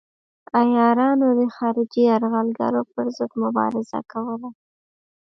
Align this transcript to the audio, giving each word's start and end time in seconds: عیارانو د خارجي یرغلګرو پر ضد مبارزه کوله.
عیارانو 0.59 1.27
د 1.39 1.41
خارجي 1.55 2.01
یرغلګرو 2.11 2.81
پر 2.93 3.05
ضد 3.17 3.31
مبارزه 3.43 3.99
کوله. 4.11 4.49